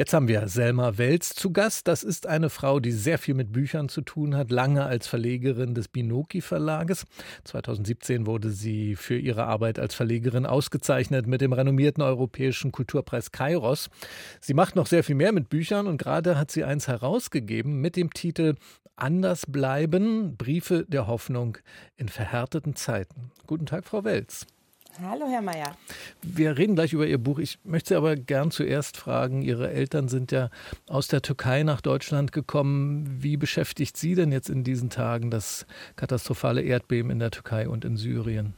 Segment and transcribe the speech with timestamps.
[0.00, 1.86] Jetzt haben wir Selma Welz zu Gast.
[1.86, 5.74] Das ist eine Frau, die sehr viel mit Büchern zu tun hat, lange als Verlegerin
[5.74, 7.04] des Binoki Verlages.
[7.44, 13.90] 2017 wurde sie für ihre Arbeit als Verlegerin ausgezeichnet mit dem renommierten Europäischen Kulturpreis Kairos.
[14.40, 17.96] Sie macht noch sehr viel mehr mit Büchern und gerade hat sie eins herausgegeben mit
[17.96, 18.54] dem Titel
[18.96, 21.58] Anders bleiben, Briefe der Hoffnung
[21.98, 23.32] in verhärteten Zeiten.
[23.46, 24.46] Guten Tag, Frau Welz.
[25.02, 25.76] Hallo, Herr Mayer.
[26.22, 27.38] Wir reden gleich über Ihr Buch.
[27.38, 30.50] Ich möchte Sie aber gern zuerst fragen, Ihre Eltern sind ja
[30.88, 33.22] aus der Türkei nach Deutschland gekommen.
[33.22, 35.66] Wie beschäftigt Sie denn jetzt in diesen Tagen das
[35.96, 38.54] katastrophale Erdbeben in der Türkei und in Syrien?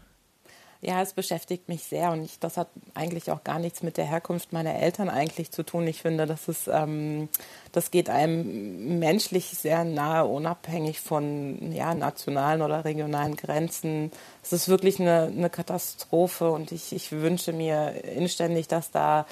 [0.84, 4.04] Ja, es beschäftigt mich sehr und ich, das hat eigentlich auch gar nichts mit der
[4.04, 5.86] Herkunft meiner Eltern eigentlich zu tun.
[5.86, 7.28] Ich finde, das ist, ähm,
[7.70, 14.10] das geht einem menschlich sehr nahe, unabhängig von ja, nationalen oder regionalen Grenzen.
[14.42, 19.26] Es ist wirklich eine, eine Katastrophe und ich, ich wünsche mir inständig, dass da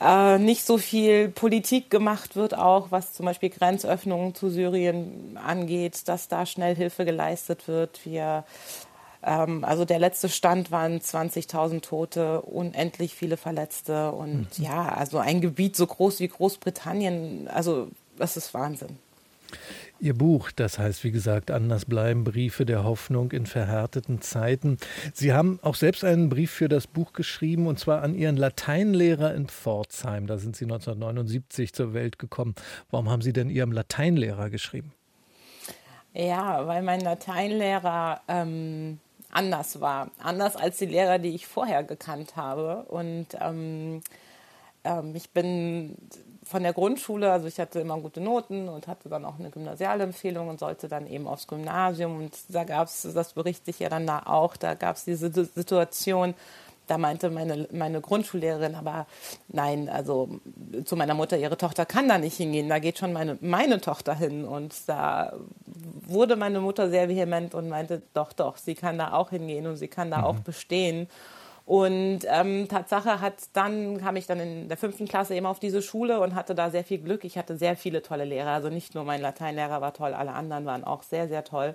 [0.00, 6.08] äh, nicht so viel Politik gemacht wird, auch was zum Beispiel Grenzöffnungen zu Syrien angeht,
[6.08, 8.04] dass da schnell Hilfe geleistet wird.
[8.04, 8.42] Wir
[9.22, 14.64] also der letzte Stand waren 20.000 Tote, unendlich viele Verletzte und mhm.
[14.64, 18.98] ja, also ein Gebiet so groß wie Großbritannien, also das ist Wahnsinn.
[20.00, 24.78] Ihr Buch, das heißt, wie gesagt, Anders bleiben, Briefe der Hoffnung in verhärteten Zeiten.
[25.12, 29.32] Sie haben auch selbst einen Brief für das Buch geschrieben, und zwar an Ihren Lateinlehrer
[29.32, 30.26] in Pforzheim.
[30.26, 32.56] Da sind Sie 1979 zur Welt gekommen.
[32.90, 34.92] Warum haben Sie denn Ihrem Lateinlehrer geschrieben?
[36.14, 38.98] Ja, weil mein Lateinlehrer ähm,
[39.32, 40.10] anders war.
[40.18, 42.84] Anders als die Lehrer, die ich vorher gekannt habe.
[42.88, 44.00] Und ähm,
[44.84, 45.96] ähm, ich bin
[46.44, 50.48] von der Grundschule, also ich hatte immer gute Noten und hatte dann auch eine Gymnasialempfehlung
[50.48, 52.16] und sollte dann eben aufs Gymnasium.
[52.16, 55.30] Und da gab es, das berichte ich ja dann da auch, da gab es diese
[55.30, 56.34] Situation,
[56.92, 59.06] da meinte meine, meine Grundschullehrerin, aber
[59.48, 60.28] nein, also
[60.84, 64.14] zu meiner Mutter, ihre Tochter kann da nicht hingehen, da geht schon meine, meine Tochter
[64.14, 64.44] hin.
[64.44, 65.32] Und da
[66.06, 69.76] wurde meine Mutter sehr vehement und meinte, doch, doch, sie kann da auch hingehen und
[69.76, 70.24] sie kann da mhm.
[70.24, 71.08] auch bestehen.
[71.64, 75.80] Und ähm, Tatsache hat dann, kam ich dann in der fünften Klasse eben auf diese
[75.80, 77.24] Schule und hatte da sehr viel Glück.
[77.24, 78.50] Ich hatte sehr viele tolle Lehrer.
[78.50, 81.74] Also nicht nur mein Lateinlehrer war toll, alle anderen waren auch sehr, sehr toll.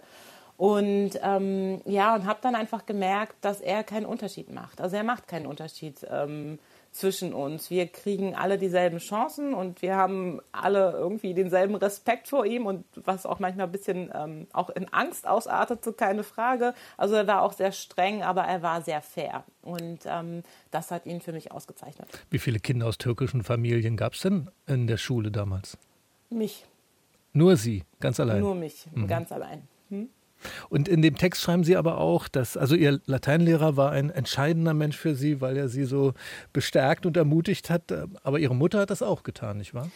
[0.58, 4.82] Und ähm, ja, und habe dann einfach gemerkt, dass er keinen Unterschied macht.
[4.82, 6.58] Also er macht keinen Unterschied ähm,
[6.92, 7.70] zwischen uns.
[7.70, 12.86] Wir kriegen alle dieselben Chancen und wir haben alle irgendwie denselben Respekt vor ihm und
[12.96, 16.74] was auch manchmal ein bisschen ähm, auch in Angst ausartete, keine Frage.
[16.98, 19.44] Also er war auch sehr streng, aber er war sehr fair.
[19.62, 20.42] Und ähm,
[20.72, 22.08] das hat ihn für mich ausgezeichnet.
[22.32, 25.78] Wie viele Kinder aus türkischen Familien gab es denn in der Schule damals?
[26.32, 26.66] Mich.
[27.34, 28.40] Nur Sie, ganz allein?
[28.40, 29.08] Nur mich, mhm.
[29.08, 29.68] ganz allein.
[29.90, 30.10] Hm?
[30.70, 34.74] Und in dem Text schreiben Sie aber auch, dass, also Ihr Lateinlehrer war ein entscheidender
[34.74, 36.14] Mensch für Sie, weil er Sie so
[36.54, 37.84] bestärkt und ermutigt hat.
[38.24, 39.90] Aber Ihre Mutter hat das auch getan, nicht wahr?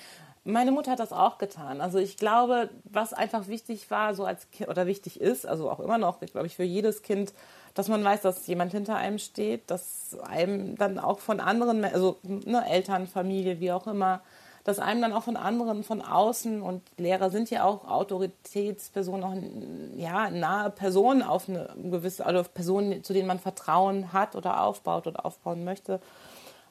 [0.43, 1.81] Meine Mutter hat das auch getan.
[1.81, 5.79] Also ich glaube, was einfach wichtig war, so als kind, oder wichtig ist, also auch
[5.79, 7.33] immer noch, glaube ich, für jedes Kind,
[7.75, 12.17] dass man weiß, dass jemand hinter einem steht, dass einem dann auch von anderen, also
[12.23, 14.21] ne, Eltern, Familie, wie auch immer,
[14.63, 19.99] dass einem dann auch von anderen von außen und Lehrer sind ja auch Autoritätspersonen, auch
[19.99, 25.07] ja, nahe Personen auf eine gewisse, also Personen, zu denen man Vertrauen hat oder aufbaut
[25.07, 25.99] oder aufbauen möchte.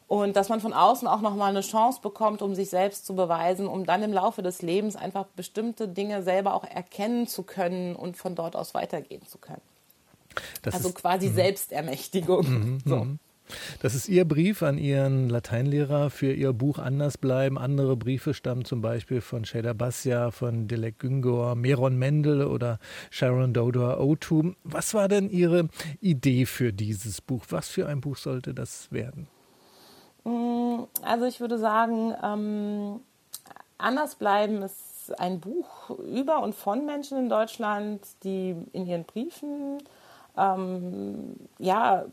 [0.06, 3.68] Und dass man von außen auch nochmal eine Chance bekommt, um sich selbst zu beweisen,
[3.68, 8.16] um dann im Laufe des Lebens einfach bestimmte Dinge selber auch erkennen zu können und
[8.16, 9.62] von dort aus weitergehen zu können.
[10.62, 11.34] Das also ist, quasi mh.
[11.34, 12.48] Selbstermächtigung.
[12.48, 13.06] Mhm, so.
[13.82, 17.58] Das ist Ihr Brief an Ihren Lateinlehrer für Ihr Buch Anders bleiben.
[17.58, 22.78] Andere Briefe stammen zum Beispiel von Sheda Bassia, von Dilek Güngor, Meron Mendel oder
[23.10, 24.52] Sharon Dodor Otu.
[24.64, 25.68] Was war denn Ihre
[26.00, 27.44] Idee für dieses Buch?
[27.50, 29.28] Was für ein Buch sollte das werden?
[30.24, 33.00] Mm, also ich würde sagen, ähm,
[33.78, 39.78] Anders bleiben ist ein Buch über und von Menschen in Deutschland, die in ihren Briefen
[40.36, 42.04] ähm, ja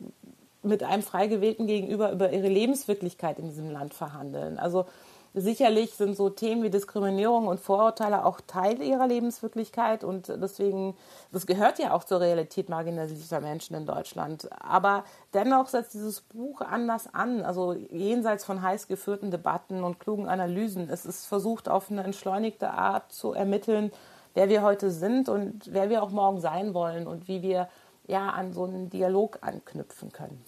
[0.67, 4.59] mit einem frei gewählten Gegenüber über ihre Lebenswirklichkeit in diesem Land verhandeln.
[4.59, 4.85] Also
[5.33, 10.95] sicherlich sind so Themen wie Diskriminierung und Vorurteile auch Teil ihrer Lebenswirklichkeit und deswegen,
[11.31, 14.49] das gehört ja auch zur Realität marginalisierter Menschen in Deutschland.
[14.61, 15.03] Aber
[15.33, 20.89] dennoch setzt dieses Buch anders an, also jenseits von heiß geführten Debatten und klugen Analysen.
[20.89, 23.91] Es ist versucht, auf eine entschleunigte Art zu ermitteln,
[24.33, 27.69] wer wir heute sind und wer wir auch morgen sein wollen und wie wir
[28.07, 30.43] ja an so einen Dialog anknüpfen können.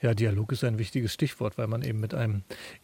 [0.00, 2.42] Ja, Dialog ist ein wichtiges Stichwort, weil man eben mit einem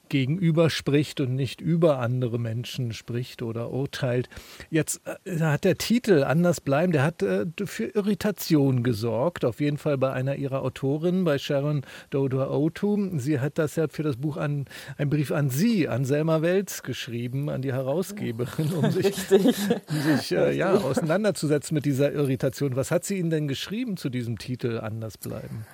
[0.08, 4.28] Gegenüber spricht und nicht über andere Menschen spricht oder urteilt.
[4.70, 9.78] Jetzt äh, hat der Titel Anders bleiben, der hat äh, für Irritation gesorgt, auf jeden
[9.78, 13.18] Fall bei einer ihrer Autorinnen, bei Sharon Dodo Otu.
[13.18, 14.66] Sie hat das ja für das Buch an,
[14.98, 20.32] einen Brief an Sie, an Selma Welz geschrieben, an die Herausgeberin, um sich, um sich
[20.32, 22.76] äh, ja, auseinanderzusetzen mit dieser Irritation.
[22.76, 25.64] Was hat sie Ihnen denn geschrieben zu diesem Titel Anders bleiben?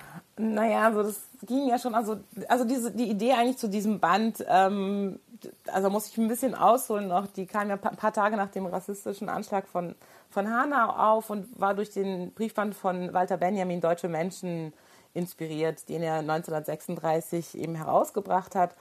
[0.41, 4.41] Naja, also das ging ja schon, also, also diese, die Idee eigentlich zu diesem Band,
[4.47, 5.19] ähm,
[5.67, 8.65] also muss ich ein bisschen ausholen noch, die kam ja ein paar Tage nach dem
[8.65, 9.95] rassistischen Anschlag von,
[10.29, 14.71] von Hanau auf und war durch den Briefband von Walter Benjamin Deutsche Menschen
[15.13, 18.77] inspiriert, den er 1936 eben herausgebracht hat.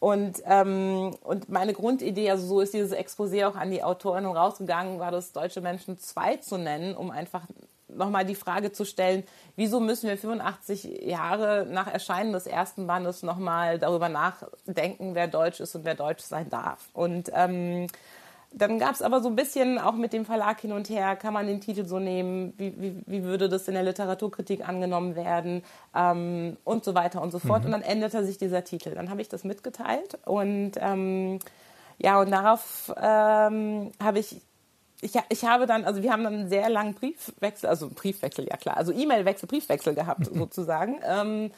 [0.00, 4.98] Und, ähm, und meine Grundidee, also so ist dieses Exposé auch an die Autorinnen rausgegangen,
[4.98, 7.44] war das Deutsche Menschen 2 zu nennen, um einfach
[7.98, 9.24] nochmal die Frage zu stellen,
[9.56, 15.60] wieso müssen wir 85 Jahre nach Erscheinen des ersten Bandes nochmal darüber nachdenken, wer deutsch
[15.60, 16.88] ist und wer deutsch sein darf.
[16.92, 17.88] Und ähm,
[18.52, 21.34] dann gab es aber so ein bisschen auch mit dem Verlag hin und her, kann
[21.34, 25.62] man den Titel so nehmen, wie, wie, wie würde das in der Literaturkritik angenommen werden
[25.94, 27.60] ähm, und so weiter und so fort.
[27.60, 27.66] Mhm.
[27.66, 28.94] Und dann änderte sich dieser Titel.
[28.94, 31.40] Dann habe ich das mitgeteilt und ähm,
[31.98, 34.40] ja, und darauf ähm, habe ich
[35.00, 38.56] ich, ich habe dann, also wir haben dann einen sehr langen Briefwechsel, also Briefwechsel, ja
[38.56, 41.00] klar, also E-Mail-Wechsel, Briefwechsel gehabt sozusagen.
[41.04, 41.50] Ähm,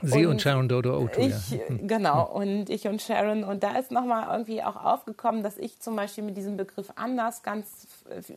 [0.00, 1.58] Sie und, und, Sharon Dodo Oto, ich, ja.
[1.68, 1.88] Mhm.
[1.88, 3.42] Genau, und ich und Sharon.
[3.42, 7.42] Und da ist nochmal irgendwie auch aufgekommen, dass ich zum Beispiel mit diesem Begriff anders
[7.42, 7.88] ganz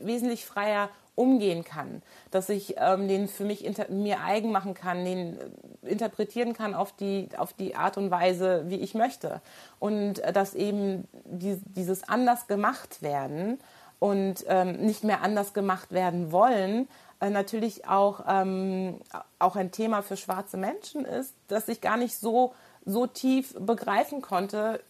[0.01, 2.01] wesentlich freier umgehen kann.
[2.31, 5.37] Dass ich ähm, den für mich mir eigen machen kann, den
[5.83, 9.41] äh, interpretieren kann auf die, auf die Art und Weise, wie ich möchte.
[9.77, 13.59] Und äh, dass eben die, dieses anders gemacht werden
[14.01, 16.88] und ähm, nicht mehr anders gemacht werden wollen,
[17.19, 19.00] äh, natürlich auch, ähm,
[19.38, 22.51] auch ein Thema für schwarze Menschen ist, dass ich gar nicht so,
[22.83, 24.81] so tief begreifen konnte,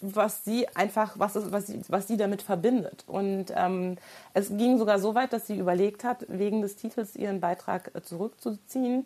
[0.00, 3.02] was sie einfach, was, ist, was, sie, was sie damit verbindet.
[3.08, 3.96] Und ähm,
[4.34, 8.02] es ging sogar so weit, dass sie überlegt hat, wegen des Titels ihren Beitrag äh,
[8.02, 9.04] zurückzuziehen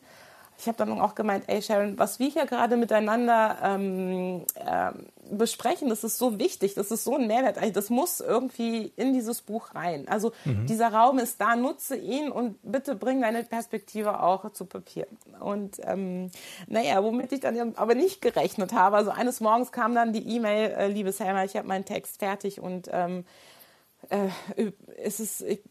[0.60, 4.90] ich habe dann auch gemeint, ey Sharon, was wir hier gerade miteinander ähm, äh,
[5.30, 9.40] besprechen, das ist so wichtig, das ist so ein Mehrwert, das muss irgendwie in dieses
[9.40, 10.06] Buch rein.
[10.06, 10.66] Also mhm.
[10.66, 15.06] dieser Raum ist da, nutze ihn und bitte bring deine Perspektive auch zu Papier.
[15.40, 16.30] Und ähm,
[16.66, 20.72] naja, womit ich dann aber nicht gerechnet habe, also eines Morgens kam dann die E-Mail,
[20.72, 23.24] äh, liebe Selma, ich habe meinen Text fertig und ähm,
[24.10, 24.28] äh,
[24.98, 25.62] es ist, ich,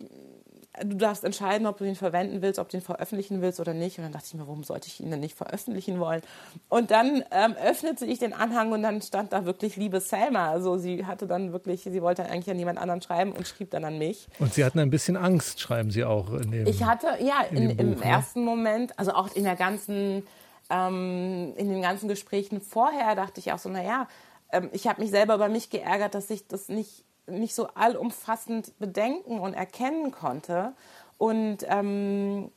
[0.84, 3.98] du darfst entscheiden, ob du ihn verwenden willst, ob du ihn veröffentlichen willst oder nicht.
[3.98, 6.22] Und dann dachte ich mir, warum sollte ich ihn denn nicht veröffentlichen wollen?
[6.70, 10.50] Und dann ähm, öffnete ich den Anhang und dann stand da wirklich liebe Selma.
[10.52, 13.84] Also sie hatte dann wirklich, sie wollte eigentlich an jemand anderen schreiben und schrieb dann
[13.84, 14.28] an mich.
[14.40, 16.32] Und sie hatten ein bisschen Angst, schreiben sie auch.
[16.34, 18.04] In dem, ich hatte, ja, in, Buch, im ne?
[18.04, 20.24] ersten Moment, also auch in der ganzen,
[20.70, 24.08] ähm, in den ganzen Gesprächen vorher dachte ich auch so, naja,
[24.52, 28.78] ähm, ich habe mich selber über mich geärgert, dass ich das nicht nicht so allumfassend
[28.80, 30.74] bedenken und erkennen konnte.
[31.18, 32.52] Und, ähm,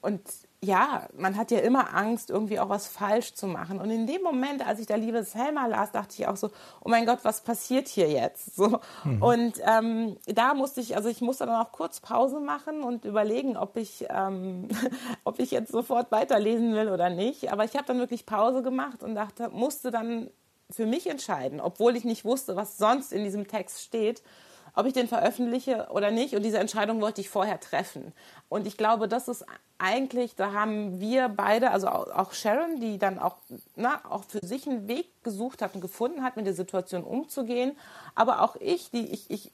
[0.00, 0.20] und
[0.64, 3.80] ja, man hat ja immer Angst, irgendwie auch was falsch zu machen.
[3.80, 6.50] Und in dem Moment, als ich da Liebe Selma las, dachte ich auch so,
[6.82, 8.56] oh mein Gott, was passiert hier jetzt?
[8.56, 8.80] So.
[9.04, 9.22] Mhm.
[9.22, 13.56] Und ähm, da musste ich, also ich musste dann auch kurz Pause machen und überlegen,
[13.56, 14.68] ob ich, ähm,
[15.24, 17.52] ob ich jetzt sofort weiterlesen will oder nicht.
[17.52, 20.30] Aber ich habe dann wirklich Pause gemacht und dachte, musste dann
[20.74, 24.22] für mich entscheiden, obwohl ich nicht wusste, was sonst in diesem Text steht,
[24.74, 26.34] ob ich den veröffentliche oder nicht.
[26.34, 28.12] Und diese Entscheidung wollte ich vorher treffen.
[28.48, 29.44] Und ich glaube, das ist
[29.78, 33.36] eigentlich, da haben wir beide, also auch Sharon, die dann auch,
[33.76, 37.76] na, auch für sich einen Weg gesucht hat und gefunden hat, mit der Situation umzugehen.
[38.14, 39.52] Aber auch ich, die ich, ich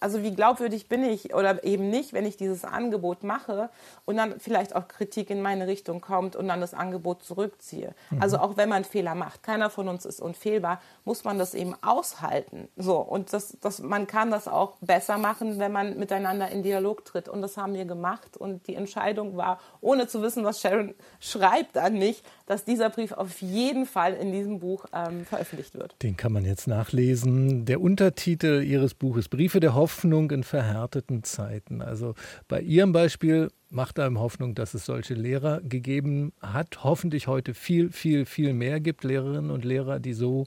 [0.00, 3.70] also wie glaubwürdig bin ich oder eben nicht, wenn ich dieses Angebot mache
[4.04, 7.94] und dann vielleicht auch Kritik in meine Richtung kommt und dann das Angebot zurückziehe.
[8.10, 8.22] Mhm.
[8.22, 11.74] Also auch wenn man Fehler macht, keiner von uns ist unfehlbar, muss man das eben
[11.82, 12.68] aushalten.
[12.76, 17.04] So und das, das, man kann das auch besser machen, wenn man miteinander in Dialog
[17.06, 17.28] tritt.
[17.28, 21.78] Und das haben wir gemacht und die Entscheidung war, ohne zu wissen, was Sharon schreibt
[21.78, 25.94] an mich, dass dieser Brief auf jeden Fall in diesem Buch ähm, veröffentlicht wird.
[26.02, 27.64] Den kann man jetzt nachlesen.
[27.64, 29.85] Der Untertitel Ihres Buches Briefe der Hoffnung
[30.32, 31.82] in verhärteten Zeiten.
[31.82, 32.14] Also
[32.48, 37.90] bei Ihrem Beispiel macht einem Hoffnung, dass es solche Lehrer gegeben hat, hoffentlich heute viel,
[37.90, 40.46] viel, viel mehr gibt, Lehrerinnen und Lehrer, die so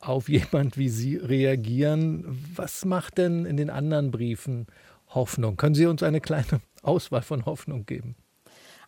[0.00, 2.24] auf jemand wie Sie reagieren.
[2.54, 4.66] Was macht denn in den anderen Briefen
[5.08, 5.56] Hoffnung?
[5.56, 8.16] Können Sie uns eine kleine Auswahl von Hoffnung geben?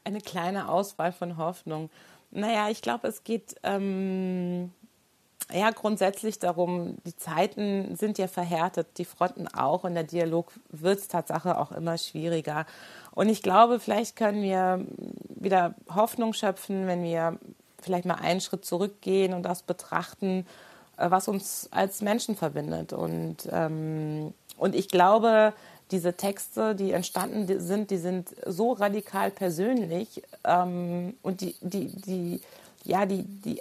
[0.04, 1.90] Eine kleine Auswahl von Hoffnung.
[2.30, 4.70] Naja, ich glaube, es geht, ähm,
[5.52, 11.08] ja, grundsätzlich darum, die Zeiten sind ja verhärtet, die Fronten auch und der Dialog wird
[11.08, 12.66] Tatsache auch immer schwieriger.
[13.12, 14.84] Und ich glaube, vielleicht können wir
[15.28, 17.38] wieder Hoffnung schöpfen, wenn wir
[17.82, 20.46] vielleicht mal einen Schritt zurückgehen und das betrachten,
[20.96, 22.92] äh, was uns als Menschen verbindet.
[22.92, 25.52] Und, ähm, und ich glaube,
[25.90, 32.40] diese Texte, die entstanden sind, die sind so radikal persönlich ähm, und die, die, die,
[32.84, 33.60] ja, die, die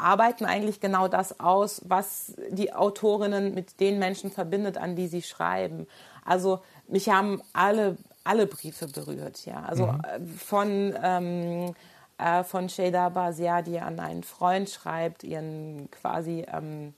[0.00, 5.22] arbeiten eigentlich genau das aus, was die Autorinnen mit den Menschen verbindet, an die sie
[5.22, 5.86] schreiben.
[6.24, 9.62] Also mich haben alle, alle Briefe berührt, ja.
[9.62, 10.00] Also mhm.
[10.00, 11.74] Äh, von, ähm,
[12.18, 16.94] äh, von Sheda Basia, die an einen Freund schreibt, ihren quasi ähm,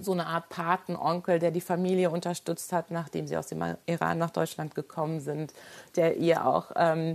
[0.00, 4.30] so eine Art Patenonkel, der die Familie unterstützt hat, nachdem sie aus dem Iran nach
[4.30, 5.52] Deutschland gekommen sind,
[5.96, 7.14] der ihr auch ähm,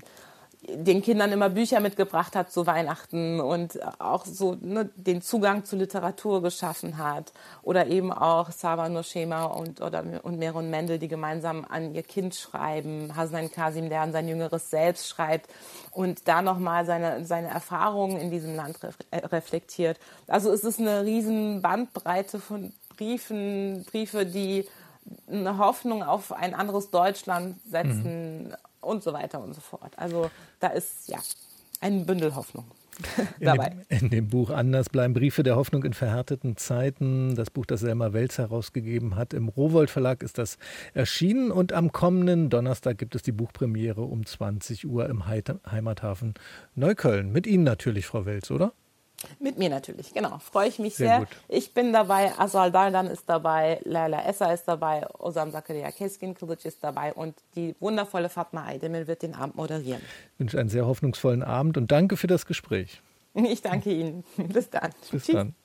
[0.69, 5.75] den Kindern immer Bücher mitgebracht hat zu Weihnachten und auch so ne, den Zugang zu
[5.77, 7.31] Literatur geschaffen hat.
[7.63, 12.35] Oder eben auch Sava Noshema und, oder, und Meron Mendel, die gemeinsam an ihr Kind
[12.35, 13.15] schreiben.
[13.15, 15.49] Hasan Kasim, der an sein jüngeres Selbst schreibt
[15.91, 18.79] und da nochmal seine, seine Erfahrungen in diesem Land
[19.11, 19.99] äh, reflektiert.
[20.27, 24.67] Also es ist eine riesen Bandbreite von Briefen, Briefe, die
[25.31, 28.53] eine Hoffnung auf ein anderes Deutschland setzen, mhm
[28.87, 29.93] und so weiter und so fort.
[29.97, 31.19] Also da ist ja
[31.81, 32.65] ein Bündel Hoffnung.
[33.39, 33.75] dabei.
[33.89, 37.35] In dem, in dem, Buch Anders bleiben Briefe der Hoffnung in verhärteten Zeiten.
[37.35, 39.33] Das Buch, das Selma Welz herausgegeben hat.
[39.33, 40.57] Im Rowold Verlag ist das
[40.95, 46.33] erschienen und am kommenden Donnerstag gibt es die Buchpremiere um 20 Uhr im Heimathafen
[46.75, 47.31] Neukölln.
[47.31, 48.73] Mit Ihnen natürlich, Frau Welz, oder?
[49.39, 50.37] Mit mir natürlich, genau.
[50.39, 51.19] Freue ich mich sehr.
[51.19, 51.27] sehr.
[51.47, 56.65] Ich bin dabei, Asal Daldan ist dabei, Laila Essa ist dabei, Osam Zakaria Keskin Kilic
[56.65, 60.01] ist dabei und die wundervolle Fatma Aydemir wird den Abend moderieren.
[60.33, 63.01] Ich wünsche einen sehr hoffnungsvollen Abend und danke für das Gespräch.
[63.33, 64.23] Ich danke Ihnen.
[64.37, 64.91] Bis dann.
[65.11, 65.35] Bis Tschüss.
[65.35, 65.55] dann.